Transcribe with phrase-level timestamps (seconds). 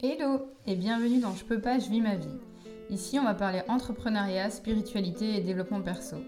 [0.00, 2.28] Hello et bienvenue dans Je peux pas, je vis ma vie.
[2.88, 6.18] Ici, on va parler entrepreneuriat, spiritualité et développement perso.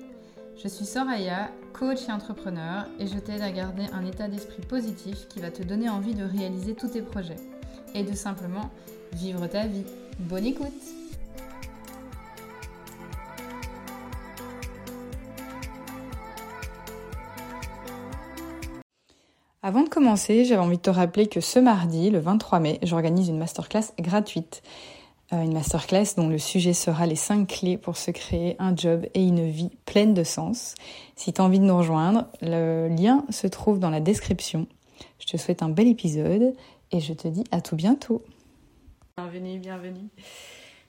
[0.61, 5.29] Je suis Soraya, coach et entrepreneur, et je t'aide à garder un état d'esprit positif
[5.29, 7.37] qui va te donner envie de réaliser tous tes projets
[7.95, 8.73] et de simplement
[9.13, 9.85] vivre ta vie.
[10.19, 11.00] Bonne écoute
[19.71, 23.29] Avant de commencer, j'avais envie de te rappeler que ce mardi, le 23 mai, j'organise
[23.29, 24.63] une masterclass gratuite.
[25.33, 29.07] Euh, une masterclass dont le sujet sera les 5 clés pour se créer un job
[29.15, 30.75] et une vie pleine de sens.
[31.15, 34.67] Si tu as envie de nous rejoindre, le lien se trouve dans la description.
[35.21, 36.53] Je te souhaite un bel épisode
[36.91, 38.25] et je te dis à tout bientôt.
[39.19, 40.09] Bienvenue, bienvenue.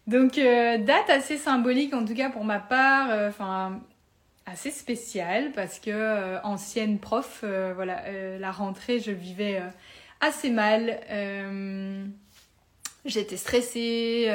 [0.07, 3.11] Donc, euh, date assez symbolique en tout cas pour ma part.
[3.11, 3.29] Euh,
[4.51, 9.61] assez spécial parce que euh, ancienne prof, euh, voilà, euh, la rentrée, je vivais
[10.19, 10.99] assez mal.
[13.03, 14.31] J'étais stressée,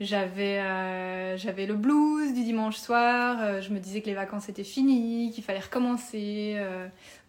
[0.00, 5.30] j'avais j'avais le blues du dimanche soir, je me disais que les vacances étaient finies,
[5.32, 6.60] qu'il fallait recommencer,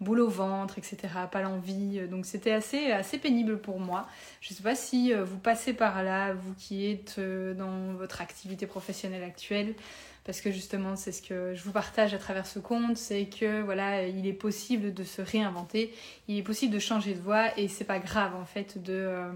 [0.01, 0.97] boule au ventre, etc.
[1.31, 4.07] Pas l'envie, donc c'était assez assez pénible pour moi.
[4.41, 9.23] Je sais pas si vous passez par là, vous qui êtes dans votre activité professionnelle
[9.23, 9.75] actuelle
[10.25, 13.61] parce que justement c'est ce que je vous partage à travers ce compte, c'est que
[13.61, 15.93] voilà, il est possible de se réinventer,
[16.27, 19.31] il est possible de changer de voie et c'est pas grave en fait de euh,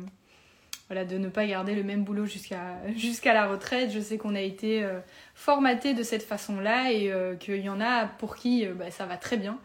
[0.91, 3.91] ne pas garder le même boulot jusqu'à jusqu'à la retraite.
[3.91, 4.99] Je sais qu'on a été euh,
[5.35, 9.17] formaté de cette façon-là et euh, qu'il y en a pour qui bah, ça va
[9.17, 9.59] très bien.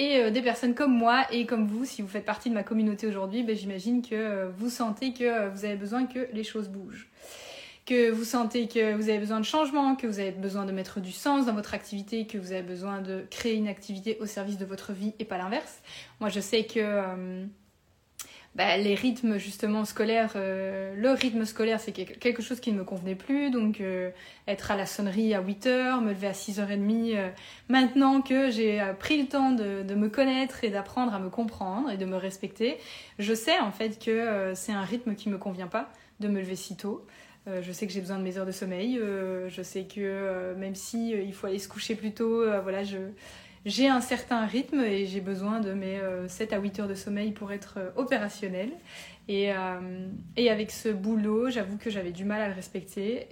[0.00, 3.08] Et des personnes comme moi et comme vous, si vous faites partie de ma communauté
[3.08, 7.08] aujourd'hui, bah, j'imagine que vous sentez que vous avez besoin que les choses bougent
[7.88, 11.00] que vous sentez que vous avez besoin de changement, que vous avez besoin de mettre
[11.00, 14.58] du sens dans votre activité, que vous avez besoin de créer une activité au service
[14.58, 15.80] de votre vie et pas l'inverse.
[16.20, 17.46] Moi, je sais que euh,
[18.54, 22.84] bah, les rythmes justement scolaires, euh, le rythme scolaire, c'est quelque chose qui ne me
[22.84, 23.50] convenait plus.
[23.50, 24.10] Donc, euh,
[24.46, 27.32] être à la sonnerie à 8h, me lever à 6h30,
[27.70, 31.90] maintenant que j'ai pris le temps de, de me connaître et d'apprendre à me comprendre
[31.90, 32.76] et de me respecter,
[33.18, 36.56] je sais en fait que c'est un rythme qui me convient pas de me lever
[36.56, 37.06] si tôt.
[37.48, 38.98] Euh, je sais que j'ai besoin de mes heures de sommeil.
[38.98, 42.84] Euh, je sais que euh, même si il faut aller se coucher plus tôt, voilà,
[42.84, 42.98] je
[43.66, 47.32] j'ai un certain rythme et j'ai besoin de mes 7 à 8 heures de sommeil
[47.32, 48.70] pour être opérationnelle.
[49.26, 53.26] Et, avec ce boulot, j'avoue que j'avais du mal à le respecter.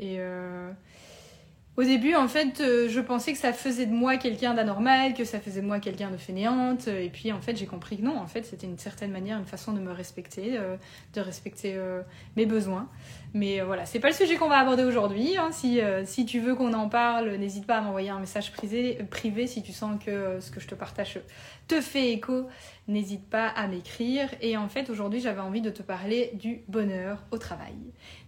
[1.77, 5.25] Au début, en fait, euh, je pensais que ça faisait de moi quelqu'un d'anormal, que
[5.25, 6.89] ça faisait de moi quelqu'un de fainéante.
[6.89, 9.45] Et puis, en fait, j'ai compris que non, en fait, c'était une certaine manière, une
[9.45, 10.77] façon de me respecter, euh,
[11.13, 12.01] de respecter euh,
[12.37, 12.89] mes besoins.
[13.35, 15.37] Mais voilà, c'est pas le sujet qu'on va aborder aujourd'hui.
[15.37, 15.51] Hein.
[15.53, 19.63] Si, si tu veux qu'on en parle, n'hésite pas à m'envoyer un message privé si
[19.63, 21.21] tu sens que ce que je te partage
[21.69, 22.47] te fait écho.
[22.89, 24.31] N'hésite pas à m'écrire.
[24.41, 27.75] Et en fait, aujourd'hui, j'avais envie de te parler du bonheur au travail.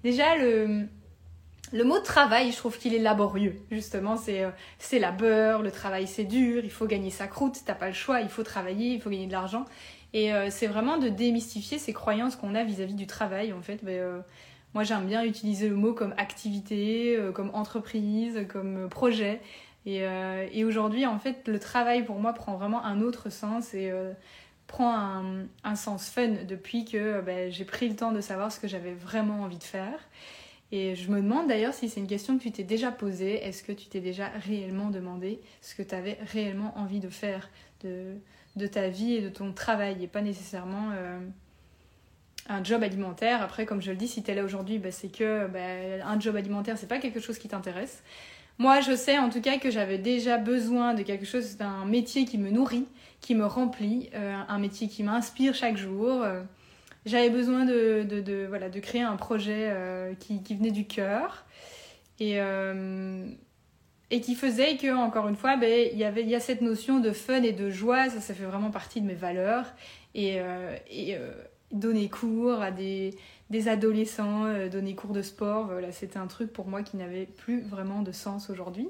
[0.02, 0.88] Déjà, le
[1.72, 3.56] le mot travail, je trouve qu'il est laborieux.
[3.70, 7.88] Justement, c'est euh, labeur, le travail c'est dur, il faut gagner sa croûte, t'as pas
[7.88, 9.64] le choix, il faut travailler, il faut gagner de l'argent.
[10.14, 13.52] Et euh, c'est vraiment de démystifier ces croyances qu'on a vis-à-vis du travail.
[13.52, 14.20] En fait, ben, euh,
[14.74, 19.40] moi j'aime bien utiliser le mot comme activité, comme entreprise, comme projet.
[19.86, 20.02] Et,
[20.52, 23.90] et aujourd'hui, en fait, le travail pour moi prend vraiment un autre sens et
[24.66, 28.60] prend un, un, sens fun depuis que ben, j'ai pris le temps de savoir ce
[28.60, 29.98] que j'avais vraiment envie de faire.
[30.70, 33.42] Et je me demande d'ailleurs si c'est une question que tu t'es déjà posée.
[33.42, 37.48] Est-ce que tu t'es déjà réellement demandé ce que tu avais réellement envie de faire
[37.82, 41.18] de, ta vie et de ton travail et pas nécessairement euh,
[42.48, 43.40] un job alimentaire?
[43.42, 46.36] Après, comme je le dis, si tu là aujourd'hui, bah, c'est que bah, un job
[46.36, 48.02] alimentaire, c'est pas quelque chose qui t'intéresse.
[48.58, 52.24] Moi, je sais en tout cas que j'avais déjà besoin de quelque chose, d'un métier
[52.24, 52.86] qui me nourrit,
[53.20, 56.22] qui me remplit, euh, un métier qui m'inspire chaque jour.
[56.22, 56.42] Euh,
[57.08, 61.44] j'avais besoin de, créer un projet euh, qui, venait du cœur
[62.20, 63.26] et, euh,
[64.10, 67.00] et qui faisait que, encore une fois, ben, il, y avait, y a cette notion
[67.00, 69.66] de fun et de joie, ça, fait vraiment partie de mes valeurs.
[70.14, 70.76] Et, euh,
[71.70, 73.14] donner cours à des,
[73.50, 77.60] des adolescents, donner cours de sport, voilà, c'était un truc pour moi qui n'avait plus
[77.60, 78.88] vraiment de sens aujourd'hui.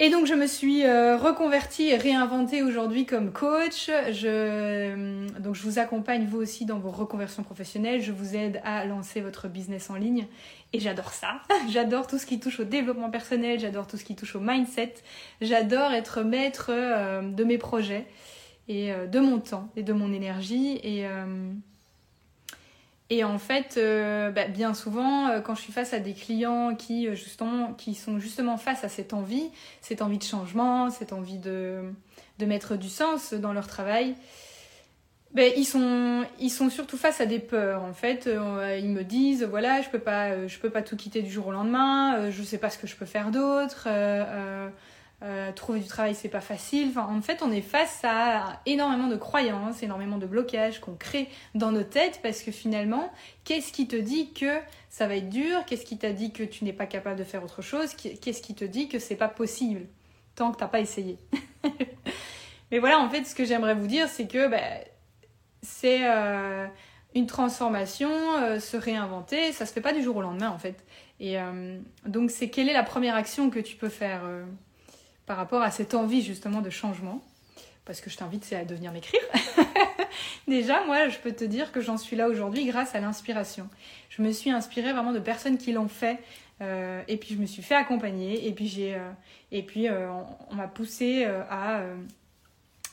[0.00, 3.88] Et donc je me suis euh, reconvertie et réinventée aujourd'hui comme coach.
[4.10, 8.02] Je, euh, donc je vous accompagne vous aussi dans vos reconversions professionnelles.
[8.02, 10.26] Je vous aide à lancer votre business en ligne.
[10.72, 11.42] Et j'adore ça.
[11.70, 13.60] j'adore tout ce qui touche au développement personnel.
[13.60, 14.94] J'adore tout ce qui touche au mindset.
[15.40, 18.06] J'adore être maître euh, de mes projets
[18.66, 20.80] et de mon temps et de mon énergie.
[20.82, 21.04] Et
[23.10, 26.74] et en fait, euh, bah, bien souvent, euh, quand je suis face à des clients
[26.74, 29.50] qui, euh, justement, qui sont justement face à cette envie,
[29.82, 31.82] cette envie de changement, cette envie de,
[32.38, 34.14] de mettre du sens dans leur travail,
[35.34, 37.82] ben, ils, sont, ils sont surtout face à des peurs.
[37.82, 38.26] En fait,
[38.78, 41.52] ils me disent voilà, je peux pas, je peux pas tout quitter du jour au
[41.52, 42.30] lendemain.
[42.30, 43.88] Je sais pas ce que je peux faire d'autre.
[45.54, 46.92] Trouver du travail, c'est pas facile.
[46.98, 51.72] En fait, on est face à énormément de croyances, énormément de blocages qu'on crée dans
[51.72, 53.10] nos têtes parce que finalement,
[53.44, 54.58] qu'est-ce qui te dit que
[54.90, 55.64] ça va être dur?
[55.66, 57.94] Qu'est-ce qui t'a dit que tu n'es pas capable de faire autre chose?
[57.94, 59.86] Qu'est-ce qui te dit que c'est pas possible
[60.34, 61.16] tant que t'as pas essayé?
[62.70, 64.84] Mais voilà, en fait, ce que j'aimerais vous dire, c'est que ben,
[65.62, 66.66] c'est euh,
[67.14, 70.84] une transformation, euh, se réinventer, ça se fait pas du jour au lendemain en fait.
[71.20, 74.22] Et euh, donc c'est quelle est la première action que tu peux faire
[75.26, 77.22] par rapport à cette envie justement de changement
[77.84, 79.20] Parce que je t'invite c'est à devenir m'écrire.
[80.48, 83.68] Déjà, moi, je peux te dire que j'en suis là aujourd'hui grâce à l'inspiration.
[84.10, 86.18] Je me suis inspirée vraiment de personnes qui l'ont fait.
[86.60, 88.96] et puis je me suis fait accompagner et puis j'ai
[89.50, 91.82] et puis on, m'a poussé à,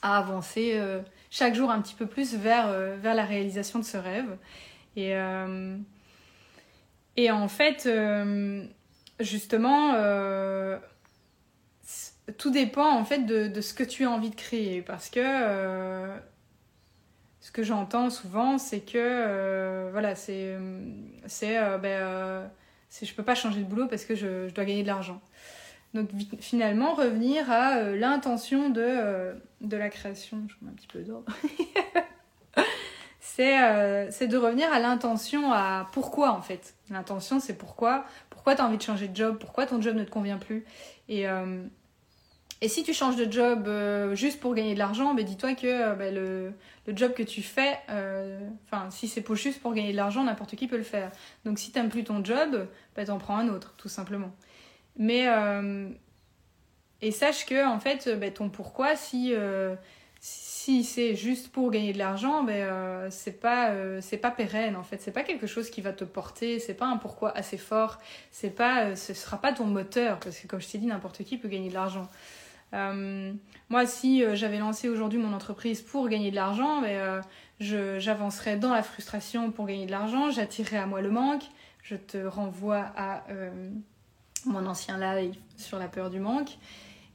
[0.02, 0.80] à avancer
[1.32, 4.38] chaque jour un petit peu plus vers, euh, vers la réalisation de ce rêve.
[4.98, 5.78] Et, euh,
[7.16, 8.66] et en fait, euh,
[9.20, 9.94] justement,
[12.38, 14.82] tout dépend en fait de, de, ce que tu as envie de créer.
[14.82, 15.22] Parce que
[17.40, 20.56] ce que j'entends souvent, c'est que voilà, c'est
[21.26, 22.50] c'est ben,
[23.02, 25.22] je peux pas changer de boulot parce que je, je dois gagner de l'argent.
[25.94, 26.10] Donc
[26.40, 31.34] finalement, revenir à l'intention de, de la création, je mets un petit peu d'ordre,
[33.42, 36.76] euh, c'est de revenir à l'intention, à pourquoi en fait.
[36.90, 38.06] L'intention, c'est pourquoi.
[38.30, 40.66] Pourquoi tu as envie de changer de job, pourquoi ton job ne te convient plus.
[41.10, 41.64] Et, euh,
[42.62, 45.96] et si tu changes de job euh, juste pour gagner de l'argent, ben dis-toi que
[45.96, 46.54] ben, le,
[46.96, 47.80] job que tu fais,
[48.66, 51.12] enfin, si c'est pour juste pour gagner de l'argent, n'importe qui peut le faire.
[51.46, 54.32] Donc si t'aimes plus ton job, ben, t'en prends un autre, tout simplement.
[54.98, 55.28] Mais
[57.02, 59.76] et sache que, en fait, ton pourquoi, si, euh,
[60.20, 64.84] c'est juste pour gagner de l'argent, ben, euh, c'est pas, euh, c'est pas pérenne, en
[64.84, 65.02] fait.
[65.02, 67.98] C'est pas quelque chose qui va te porter, c'est pas un pourquoi assez fort,
[68.32, 71.38] c'est pas, ce sera pas ton moteur, parce que, comme je t'ai dit, n'importe qui
[71.38, 72.08] peut gagner de l'argent.
[72.74, 77.22] Moi, si j'avais lancé aujourd'hui mon entreprise pour gagner de l'argent, ben,
[77.60, 81.44] j'avancerais dans la frustration pour gagner de l'argent, j'attirerais à moi le manque,
[81.84, 83.24] je te renvoie à
[84.46, 86.58] mon ancien live sur la peur du manque.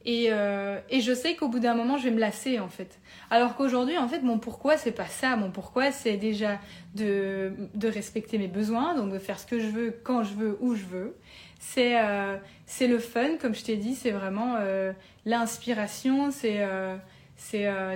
[0.07, 2.99] Euh, et, je sais qu'au bout d'un moment, je vais me lasser en fait.
[3.29, 5.35] Alors qu'aujourd'hui, en fait, mon pourquoi, c'est pas ça.
[5.35, 6.59] Mon pourquoi, c'est déjà
[6.95, 7.51] de,
[7.83, 10.85] respecter mes besoins, donc de faire ce que je veux, quand je veux, où je
[10.85, 11.15] veux.
[11.59, 12.37] C'est euh,
[12.81, 14.93] le fun, comme je t'ai dit, c'est vraiment euh,
[15.25, 16.65] l'inspiration, c'est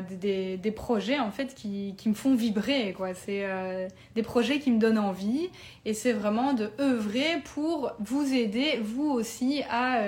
[0.09, 3.45] des, projets en fait qui, qui me font vibrer c'est
[4.15, 5.49] des projets qui me donnent envie
[5.85, 10.01] et c'est vraiment de œuvrer pour vous aider vous aussi à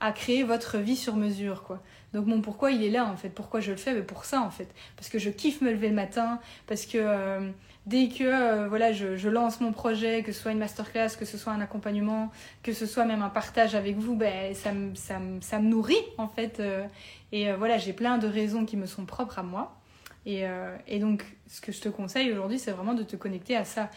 [0.00, 1.82] à créer votre vie sur mesure, quoi.
[2.12, 3.28] Donc mon pourquoi il est là en fait?
[3.28, 3.92] Pourquoi je le fais?
[3.92, 4.68] Mais Pour ça en fait.
[4.96, 7.50] Parce que je kiffe me lever le matin, parce que euh,
[7.84, 11.36] dès que euh, voilà, je, lance mon projet, que ce soit une masterclass, que ce
[11.36, 12.30] soit un accompagnement,
[12.62, 16.60] que ce soit même un partage avec vous, ben, ça, me, ça, nourrit en fait.
[16.60, 16.86] Euh.
[17.32, 19.76] et voilà, j'ai plein de raisons qui me sont propres à moi.
[20.24, 20.44] Et,
[20.88, 23.90] et donc ce que je te conseille aujourd'hui, c'est vraiment de te connecter à ça.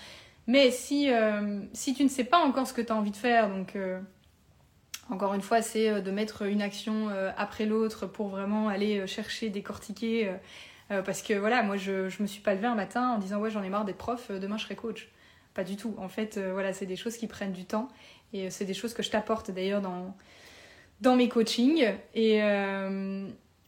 [0.46, 1.10] Mais si,
[1.74, 3.76] si tu ne sais pas encore ce que tu as envie de faire, donc
[5.10, 9.00] encore une fois, c'est euh, de mettre une action euh, après l'autre pour vraiment aller
[9.00, 10.32] euh, chercher, décortiquer.
[11.06, 13.52] Parce que voilà, moi je, ne me suis pas levée un matin en disant ouais
[13.52, 15.08] j'en ai marre d'être prof, demain je serai coach.
[15.54, 15.94] Pas du tout.
[16.00, 17.90] En fait, voilà, c'est des choses qui prennent du temps
[18.34, 21.94] et c'est des choses que je t'apporte d'ailleurs dans, mes coachings.
[22.16, 22.40] Et,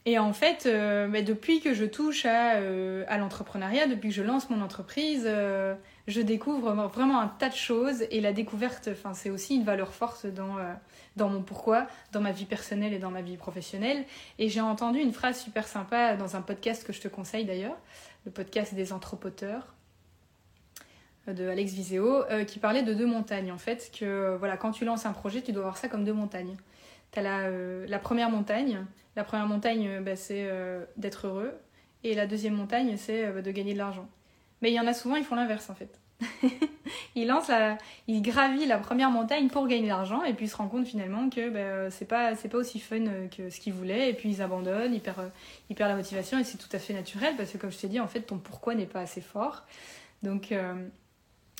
[0.04, 0.64] et en fait,
[1.12, 2.54] bah, depuis que je touche à,
[3.06, 5.24] à l'entrepreneuriat, depuis que je lance mon entreprise,
[6.08, 10.26] je découvre vraiment un tas de choses et la découverte, c'est aussi une valeur forte
[10.26, 10.72] dans, euh,
[11.16, 14.04] dans mon pourquoi, dans ma vie personnelle et dans ma vie professionnelle.
[14.38, 17.76] Et j'ai entendu une phrase super sympa dans un podcast que je te conseille d'ailleurs,
[18.24, 19.74] le podcast des anthropoteurs
[21.28, 24.72] euh, de Alex Viseo, euh, qui parlait de deux montagnes en fait, que voilà, quand
[24.72, 26.56] tu lances un projet, tu dois voir ça comme deux montagnes.
[27.12, 27.50] Tu as
[27.86, 30.50] la, première montagne, la première montagne bah, c'est
[30.96, 31.52] d'être heureux,
[32.04, 34.08] et la deuxième montagne c'est de gagner de l'argent.
[34.62, 35.98] Mais il y en a souvent, ils font l'inverse en fait.
[37.14, 38.22] il lance la, il
[38.68, 41.90] la première montagne pour gagner de l'argent et puis se rend compte finalement que ben,
[41.90, 43.04] c'est pas c'est pas aussi fun
[43.36, 45.30] que ce qu'il voulait et puis ils abandonnent, ils perdent,
[45.68, 47.88] ils perdent la motivation et c'est tout à fait naturel parce que comme je t'ai
[47.88, 49.64] dit en fait ton pourquoi n'est pas assez fort.
[50.22, 50.74] Donc euh,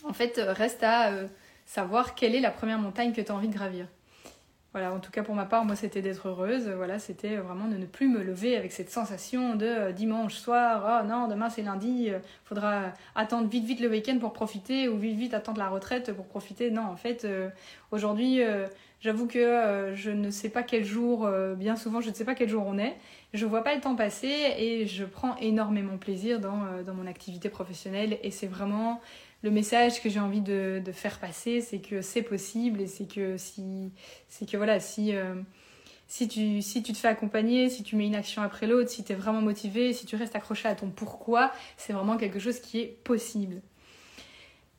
[0.05, 1.27] en fait reste à euh,
[1.67, 3.87] savoir quelle est la première montagne que tu as envie de gravir.
[4.73, 6.67] Voilà, en tout cas pour ma part, moi c'était d'être heureuse.
[6.69, 11.03] Voilà, c'était vraiment de ne plus me lever avec cette sensation de euh, dimanche soir,
[11.03, 14.97] oh non, demain c'est lundi, il faudra attendre vite vite le week-end pour profiter ou
[14.97, 16.71] vite vite attendre la retraite pour profiter.
[16.71, 17.27] Non, en fait,
[17.91, 18.41] aujourd'hui,
[19.01, 22.49] j'avoue que je ne sais pas quel jour, bien souvent je ne sais pas quel
[22.49, 22.97] jour on est.
[23.35, 27.49] Je vois pas le temps passer et je prends énormément plaisir dans, dans mon activité
[27.49, 29.01] professionnelle et c'est vraiment
[29.43, 33.37] le message que j'ai envie de, faire passer, c'est que c'est possible et c'est que
[33.37, 33.93] si,
[34.29, 35.35] c'est que voilà, si, euh,
[36.07, 39.03] si, tu, si tu te fais accompagner, si tu mets une action après l'autre, si
[39.03, 42.61] tu es vraiment motivé, si tu restes accroché à ton pourquoi, c'est vraiment quelque chose
[42.61, 43.61] qui est possible.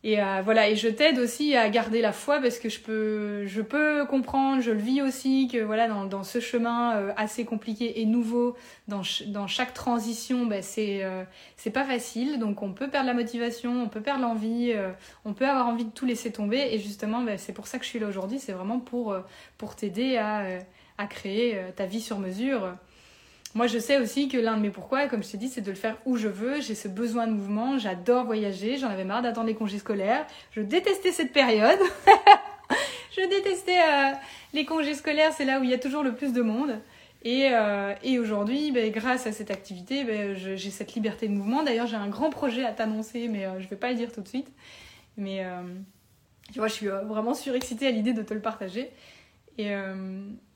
[0.06, 3.46] Et euh, voilà, et je t'aide aussi à garder la foi parce que je peux,
[3.48, 7.46] je peux comprendre, je le vis aussi, que voilà, dans, dans ce chemin euh, assez
[7.46, 8.58] compliqué et nouveau,
[8.90, 11.24] dans, dans chaque transition, ben, c'est euh,
[11.56, 12.38] c'est pas facile.
[12.38, 14.74] Donc on peut perdre la motivation, on peut perdre l'envie,
[15.24, 16.60] on peut avoir envie de tout laisser tomber.
[16.72, 19.16] Et justement, ben, c'est pour ça que je suis là aujourd'hui, c'est vraiment pour,
[19.58, 20.44] pour t'aider à,
[20.98, 22.76] à créer ta vie sur mesure.
[23.56, 25.70] Moi, je sais aussi que l'un de mes pourquoi, comme je t'ai dit, c'est de
[25.70, 26.60] le faire où je veux.
[26.60, 27.78] J'ai ce besoin de mouvement.
[27.78, 28.78] J'adore voyager.
[28.78, 30.26] J'en avais marre d'attendre les congés scolaires.
[30.52, 31.80] Je détestais cette période.
[33.16, 34.12] je détestais euh,
[34.54, 35.32] les congés scolaires.
[35.38, 36.80] C'est là où il y a toujours le plus de monde.
[37.24, 41.62] Et, euh, aujourd'hui, ben, grâce à cette activité, ben, j'ai cette liberté de mouvement.
[41.62, 44.12] D'ailleurs, j'ai un grand projet à t'annoncer, mais euh, je ne vais pas le dire
[44.12, 44.52] tout de suite.
[45.16, 45.46] Mais
[46.52, 48.90] tu vois, je suis vraiment surexcitée à l'idée de te le partager.
[49.60, 49.70] Et,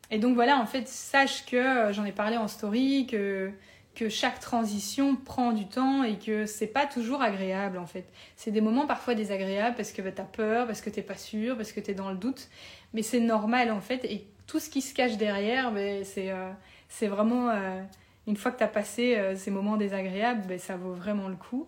[0.10, 3.52] et donc voilà, en fait, sache que euh, j'en ai parlé en story, que,
[3.96, 8.06] que chaque transition prend du temps et que c'est pas toujours agréable en fait.
[8.36, 11.18] C'est des moments parfois désagréables parce que bah, tu as peur, parce que t'es pas
[11.18, 12.48] sûr, parce que tu es dans le doute,
[12.94, 14.06] mais c'est normal en fait.
[14.06, 16.52] Et tout ce qui se cache derrière, bah, c'est euh,
[16.88, 17.82] c'est vraiment, euh,
[18.28, 21.68] une fois que tu as passé ces moments désagréables, bah, ça vaut vraiment le coup.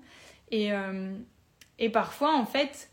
[0.51, 0.71] Et,
[1.77, 2.89] et parfois en fait,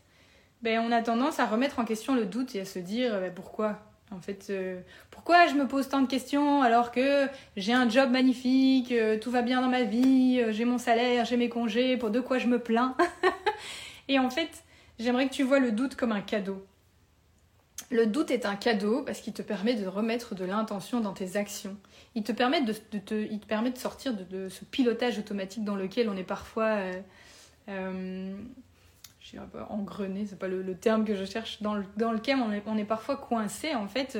[0.65, 3.79] on a tendance à remettre en question le doute et à se dire pourquoi?
[4.11, 4.79] En fait, euh,
[5.11, 9.31] pourquoi je me pose tant de questions alors que j'ai un job magnifique, euh, tout
[9.31, 12.37] va bien dans ma vie, euh, j'ai mon salaire, j'ai mes congés, pour de quoi
[12.37, 12.95] je me plains
[14.07, 14.63] Et en fait,
[14.97, 16.65] j'aimerais que tu vois le doute comme un cadeau.
[17.91, 21.35] Le doute est un cadeau parce qu'il te permet de remettre de l'intention dans tes
[21.35, 21.75] actions.
[22.15, 25.75] Il te permet de, te, il te permet de sortir de, ce pilotage automatique dans
[25.75, 26.79] lequel on est parfois
[29.33, 32.63] je un peu engrenée, c'est pas le, terme que je cherche, dans, lequel on est,
[32.65, 34.17] on est, parfois coincé en fait.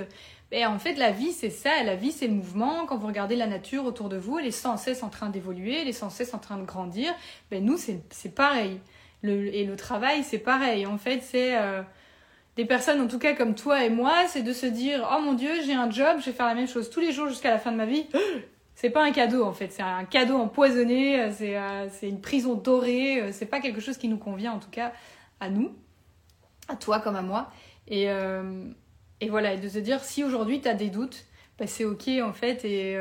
[0.52, 1.84] Et en fait, la vie, c'est ça.
[1.84, 2.86] La vie, c'est le mouvement.
[2.86, 5.82] Quand vous regardez la nature autour de vous, elle est sans cesse en train d'évoluer,
[5.82, 7.14] elle est sans cesse en train de grandir.
[7.52, 8.80] Ben, nous, c'est pareil.
[9.24, 10.86] Le, et le travail, c'est pareil.
[10.86, 11.82] En fait, c'est euh,
[12.56, 15.34] des personnes, en tout cas comme toi et moi, c'est de se dire Oh mon
[15.34, 17.60] Dieu, j'ai un job, je vais faire la même chose tous les jours jusqu'à la
[17.60, 18.08] fin de ma vie.
[18.77, 22.53] C'est pas un cadeau en fait, c'est un cadeau empoisonné, euh, euh, c'est une prison
[22.53, 24.93] dorée, euh, c'est pas quelque chose qui nous convient en tout cas
[25.39, 25.75] à nous,
[26.67, 27.51] à toi comme à moi.
[27.88, 31.25] Et, et voilà, et de se dire si aujourd'hui tu as des doutes,
[31.57, 32.98] bah, c'est ok en fait et,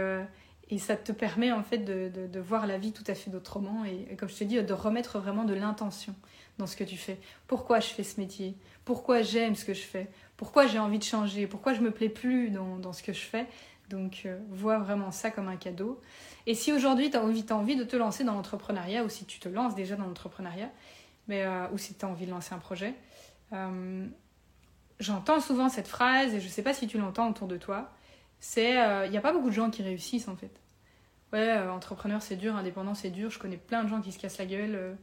[0.71, 3.85] et ça te permet en fait de, de, voir la vie tout à fait d'autrement
[3.85, 6.15] et, comme je te dis, de remettre vraiment de l'intention
[6.59, 7.19] dans ce que tu fais.
[7.49, 8.55] Pourquoi je fais ce métier?
[8.85, 10.09] Pourquoi j'aime ce que je fais?
[10.37, 11.49] Pourquoi j'ai envie de changer?
[11.49, 13.47] Pourquoi je me plais plus dans, dans ce que je fais?
[13.89, 16.01] Donc, euh, vois vraiment ça comme un cadeau.
[16.47, 19.39] Et si aujourd'hui, tu as envie, envie de te lancer dans l'entrepreneuriat, ou si tu
[19.39, 20.71] te lances déjà dans l'entrepreneuriat,
[21.29, 22.95] mais, euh, ou si tu as envie de lancer un projet,
[23.53, 24.07] euh,
[25.01, 27.93] j'entends souvent cette phrase, et je ne sais pas si tu l'entends autour de toi,
[28.39, 28.75] c'est
[29.07, 30.61] il n'y a pas beaucoup de gens qui réussissent en fait.
[31.33, 34.39] Ouais, entrepreneur c'est dur, indépendant c'est dur, je connais plein de gens qui se cassent
[34.39, 34.97] la gueule,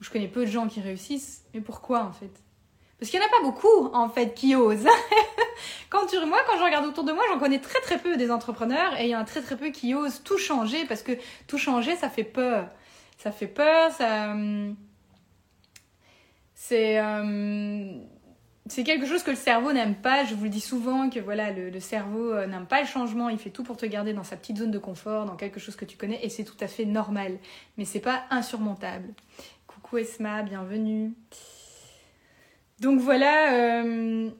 [0.00, 2.42] je connais peu de gens qui réussissent, mais pourquoi en fait?
[3.02, 4.86] Parce qu'il n'y en a pas beaucoup, en fait, qui osent.
[5.90, 8.30] quand tu, moi, quand je regarde autour de moi, j'en connais très très peu des
[8.30, 11.12] entrepreneurs et il y en a très très peu qui osent tout changer parce que
[11.46, 12.68] tout changer, ça fait peur.
[13.18, 14.30] Ça fait peur, ça.
[14.32, 14.76] Hum,
[16.54, 17.00] c'est.
[17.00, 18.02] Hum,
[18.66, 20.24] c'est quelque chose que le cerveau n'aime pas.
[20.24, 23.28] Je vous le dis souvent que voilà, le, cerveau euh, n'aime pas le changement.
[23.28, 25.76] Il fait tout pour te garder dans sa petite zone de confort, dans quelque chose
[25.76, 27.38] que tu connais, et c'est tout à fait normal.
[27.76, 29.08] Mais c'est pas insurmontable.
[29.66, 31.12] Coucou Esma, bienvenue.
[32.80, 34.30] Donc voilà, euh,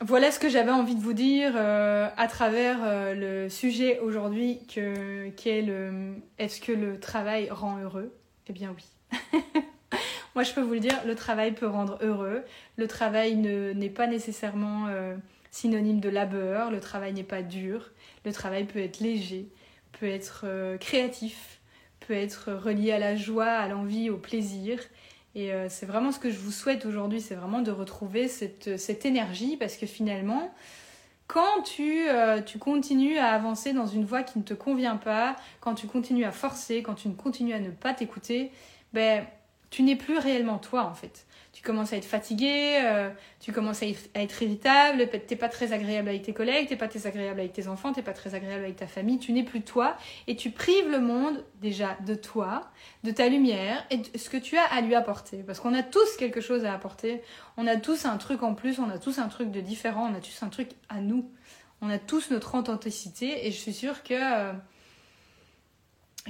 [0.00, 4.60] voilà ce que j'avais envie de vous dire euh, à travers euh, le sujet aujourd'hui
[4.72, 8.14] que, qui est le est-ce que le travail rend heureux?
[8.46, 9.20] Eh bien oui.
[10.36, 12.44] Moi je peux vous le dire, le travail peut rendre heureux.
[12.76, 14.86] Le travail n'est pas nécessairement
[15.50, 17.90] synonyme de labeur, le travail n'est pas dur,
[18.24, 19.48] le travail peut être léger,
[19.98, 20.46] peut être
[20.78, 21.58] créatif,
[22.06, 24.78] peut être relié à la joie, à l'envie, au plaisir.
[25.38, 28.76] Et euh, c'est vraiment ce que je vous souhaite aujourd'hui, c'est vraiment de retrouver cette,
[28.76, 30.52] cette, énergie parce que finalement,
[31.28, 35.36] quand tu, euh, tu continues à avancer dans une voie qui ne te convient pas,
[35.60, 38.50] quand tu continues à forcer, quand tu continues à ne pas t'écouter,
[38.92, 39.24] ben
[39.70, 41.26] tu n'es plus réellement toi en fait.
[41.52, 43.10] Tu commences à être fatigué, euh,
[43.40, 47.06] tu commences à être, irritable, t'es pas très agréable avec tes collègues, t'es pas très
[47.06, 49.96] agréable avec tes enfants, t'es pas très agréable avec ta famille, tu n'es plus toi
[50.28, 52.70] et tu prives le monde déjà de toi,
[53.02, 55.38] de ta lumière et de ce que tu as à lui apporter.
[55.38, 57.22] Parce qu'on a tous quelque chose à apporter,
[57.56, 60.16] on a tous un truc en plus, on a tous un truc de différent, on
[60.16, 61.28] a tous un truc à nous.
[61.80, 64.14] On a tous notre authenticité et je suis sûre que...
[64.14, 64.52] Euh,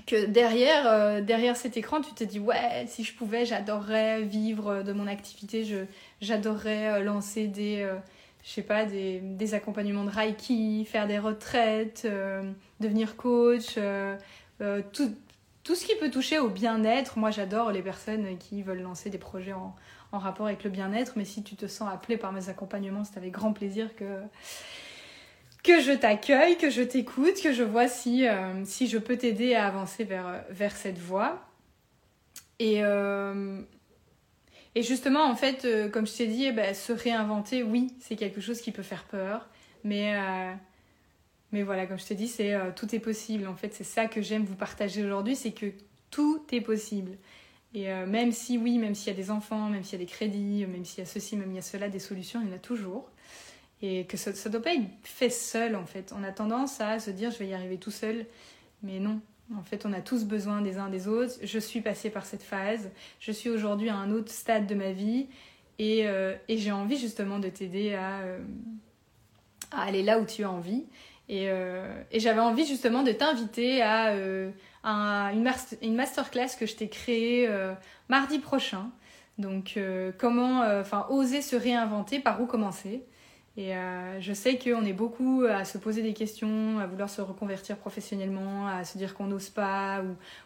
[0.07, 4.83] que derrière, euh, derrière cet écran, tu te dis ouais, si je pouvais, j'adorerais vivre
[4.83, 5.79] de mon activité, je,
[6.21, 7.97] j'adorerais euh, lancer des, euh,
[8.45, 12.07] je sais pas, des, accompagnements de Reiki, faire des retraites,
[12.81, 13.79] devenir coach,
[14.93, 17.19] tout, ce qui peut toucher au bien-être.
[17.19, 19.75] Moi, j'adore les personnes qui veulent lancer des projets en,
[20.13, 23.19] en rapport avec le bien-être, mais si tu te sens appelé par mes accompagnements, c'est
[23.19, 24.05] avec grand plaisir que
[25.63, 29.55] que je t'accueille, que je t'écoute, que je vois si, euh, si je peux t'aider
[29.55, 31.45] à avancer vers, vers cette voie.
[32.59, 33.61] Et, euh,
[34.75, 38.17] et justement, en fait, euh, comme je t'ai dit, eh ben, se réinventer, oui, c'est
[38.17, 39.49] quelque chose qui peut faire peur.
[39.85, 40.15] Mais,
[41.53, 43.47] mais voilà, comme je t'ai dit, c'est tout est possible.
[43.47, 45.67] En fait, c'est ça que j'aime vous partager aujourd'hui, c'est que
[46.11, 47.13] tout est possible.
[47.75, 50.11] Et même si, oui, même s'il y a des enfants, même s'il y a des
[50.11, 52.53] crédits, même s'il y a ceci, même il y a cela, des solutions, il y
[52.53, 53.09] en a toujours.
[53.81, 56.13] Et que ça ne doit pas être fait seul en fait.
[56.17, 58.27] On a tendance à se dire je vais y arriver tout seul,
[58.83, 59.21] mais non.
[59.57, 61.35] En fait, on a tous besoin des uns des autres.
[61.43, 62.91] Je suis passée par cette phase.
[63.19, 65.27] Je suis aujourd'hui à un autre stade de ma vie.
[65.79, 68.41] Et, euh, et j'ai envie justement de t'aider à, euh,
[69.71, 70.85] à, aller là où tu as envie.
[71.31, 74.13] Et, euh, et j'avais envie justement de t'inviter à,
[75.33, 75.51] une,
[75.83, 77.49] une, masterclass que je t'ai créée
[78.09, 78.91] mardi prochain.
[79.39, 79.79] Donc,
[80.19, 83.03] comment, enfin, oser se réinventer, par où commencer
[83.59, 87.21] et euh, je sais qu'on est beaucoup à se poser des questions, à vouloir se
[87.21, 90.01] reconvertir professionnellement, à se dire qu'on n'ose pas,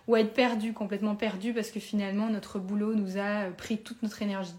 [0.08, 4.02] ou, à être perdu, complètement perdu, parce que finalement notre boulot nous a pris toute
[4.02, 4.56] notre énergie.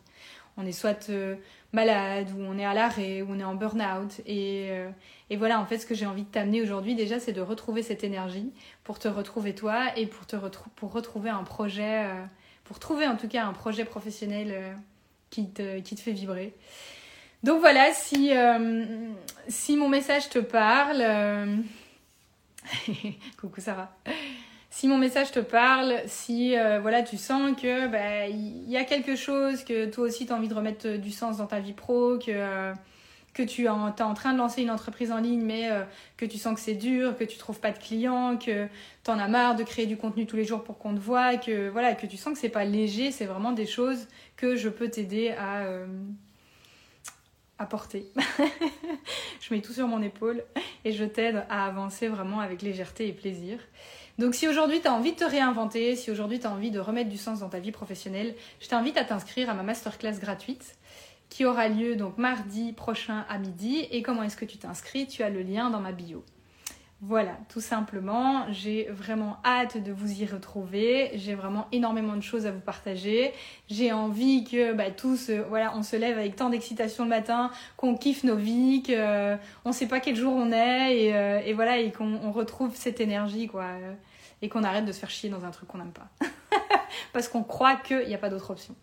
[0.56, 1.36] On est soit euh,
[1.72, 4.22] malade, ou on est à l'arrêt, ou on est en burn-out.
[4.28, 4.92] Et, euh,
[5.32, 7.82] et, voilà, en fait, ce que j'ai envie de t'amener aujourd'hui, déjà, c'est de retrouver
[7.82, 8.52] cette énergie
[8.84, 10.36] pour te retrouver toi et pour, te
[10.76, 12.08] pour retrouver un projet,
[12.66, 14.78] pour trouver en tout cas un projet professionnel
[15.32, 16.54] qui, te, qui te fait vibrer.
[17.44, 18.86] Donc voilà, si, euh,
[19.50, 21.58] si mon message te parle, euh,
[23.38, 23.94] coucou Sarah,
[24.70, 28.86] si mon message te parle, si euh, voilà tu sens que bah, il y a
[28.86, 31.74] quelque chose, que toi aussi tu as envie de remettre du sens dans ta vie
[31.74, 32.74] pro, que,
[33.46, 35.70] tu es en, en, train de lancer une entreprise en ligne, mais
[36.16, 38.68] que tu sens que c'est dur, que tu trouves pas de clients, que
[39.04, 41.36] tu en as marre de créer du contenu tous les jours pour qu'on te voit,
[41.36, 44.70] que voilà, que tu sens que c'est pas léger, c'est vraiment des choses que je
[44.70, 45.66] peux t'aider à
[47.60, 47.68] à
[49.42, 50.44] je mets tout sur mon épaule
[50.86, 53.60] et je t'aide à avancer vraiment avec légèreté et plaisir.
[54.20, 56.80] Donc si aujourd'hui tu as envie de te réinventer, si aujourd'hui tu as envie de
[56.80, 60.76] remettre du sens dans ta vie professionnelle, je t'invite à t'inscrire à ma masterclass gratuite
[61.30, 63.88] qui aura lieu donc mardi prochain à midi.
[63.90, 65.08] Et comment est-ce que tu t'inscris?
[65.08, 66.24] Tu as le lien dans ma bio.
[67.06, 71.12] Voilà, tout simplement, j'ai vraiment hâte de vous y retrouver.
[71.16, 73.34] J'ai vraiment énormément de choses à vous partager.
[73.70, 77.52] J'ai envie que bah, tous, euh, voilà, on se lève avec tant d'excitation le matin,
[77.76, 79.36] qu'on kiffe nos vies, qu'on euh,
[79.66, 83.48] ne sait pas quel jour on est, et, euh, voilà, et qu'on retrouve cette énergie,
[83.48, 83.66] quoi,
[84.42, 86.08] et qu'on arrête de se faire chier dans un truc qu'on n'aime pas,
[87.12, 88.76] parce qu'on croit qu'il n'y a pas d'autre option.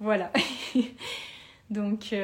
[0.00, 0.32] Voilà.
[1.70, 2.14] Donc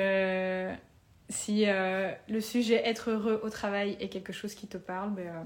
[1.33, 5.27] si euh, le sujet être heureux au travail est quelque chose qui te parle, ben,
[5.27, 5.43] euh,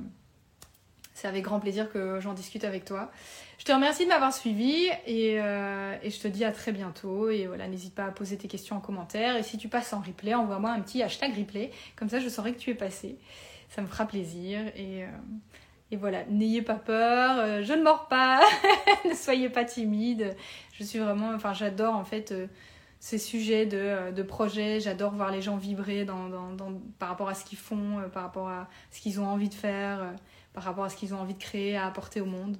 [1.15, 3.11] c'est avec grand plaisir que j'en discute avec toi.
[3.59, 7.31] Je te remercie de m'avoir suivi et, euh, et, je te dis à très bientôt.
[7.31, 9.37] Et voilà, n'hésite pas à poser tes questions en commentaire.
[9.37, 11.71] Et si tu passes en replay, envoie-moi un petit hashtag replay.
[11.95, 13.17] Comme ça, je saurai que tu es passé.
[13.71, 14.61] Ça me fera plaisir.
[14.77, 15.05] Et,
[15.91, 17.63] et voilà, n'ayez pas peur.
[17.63, 18.43] je ne mords pas.
[19.09, 20.37] ne soyez pas timide.
[20.75, 22.35] Je suis vraiment, enfin, j'adore en fait
[23.01, 24.81] ces sujets de, euh, de projets.
[24.81, 28.23] J'adore voir les gens vibrer dans, dans, par rapport à ce qu'ils font, euh, par
[28.23, 30.13] rapport à ce qu'ils ont envie de faire, euh,
[30.55, 32.57] par rapport à ce qu'ils ont envie de créer, à apporter au monde.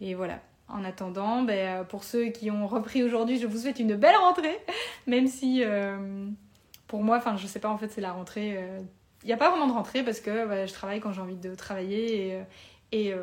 [0.00, 0.40] Et voilà.
[0.68, 4.56] En attendant, ben, pour ceux qui ont repris aujourd'hui, je vous souhaite une belle rentrée,
[5.08, 5.64] même si
[6.86, 8.56] pour moi, enfin je sais pas, en fait c'est la rentrée.
[9.24, 11.56] Il n'y a pas vraiment de rentrée parce que je travaille quand j'ai envie de
[11.56, 12.38] travailler
[12.92, 13.14] et, et,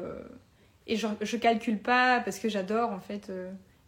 [0.87, 3.31] et je, je calcule pas parce que j'adore en fait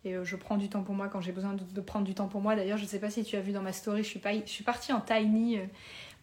[0.06, 2.28] et euh, je prends du temps pour moi quand j'ai besoin de, prendre du temps
[2.28, 2.56] pour moi.
[2.56, 4.08] D'ailleurs, je ne sais pas si tu as vu dans ma story, je
[4.46, 5.66] suis, partie en tiny, euh,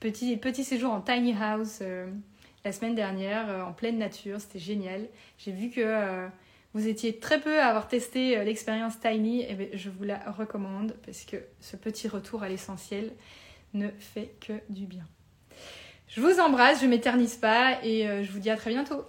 [0.00, 2.06] petit, petit séjour en tiny house euh,
[2.64, 4.40] la semaine dernière, en pleine nature.
[4.40, 5.06] C'était génial.
[5.38, 6.26] J'ai vu que
[6.74, 9.42] vous étiez très peu à avoir testé l'expérience tiny.
[9.48, 13.12] Et bien, je vous la recommande parce que ce petit retour à l'essentiel
[13.72, 15.04] ne fait que du bien.
[16.08, 19.04] Je vous embrasse, je m'éternise pas et je vous dis à très bientôt.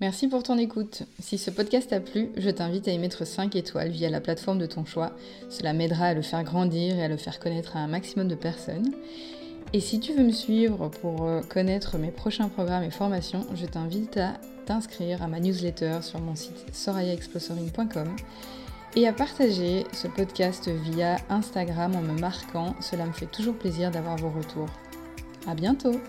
[0.00, 1.02] Merci pour ton écoute.
[1.18, 4.58] Si ce podcast t'a plu, je t'invite à y mettre 5 étoiles via la plateforme
[4.58, 5.12] de ton choix.
[5.50, 8.34] Cela m'aidera à le faire grandir et à le faire connaître à un maximum de
[8.34, 8.94] personnes.
[9.74, 13.66] Et si tu veux me suivre pour euh, connaître mes prochains programmes et formations, je
[13.66, 18.16] t'invite à t'inscrire à ma newsletter sur mon site sorayaexplosoring.com
[18.96, 22.74] et à partager ce podcast via Instagram en me marquant.
[22.80, 24.70] Cela me fait toujours plaisir d'avoir vos retours.
[25.46, 26.00] À bientôt!